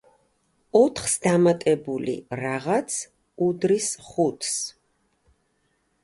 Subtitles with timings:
[0.77, 2.95] ოთხს დამატებული „რაღაც“
[3.49, 4.49] უდრის ხუთს.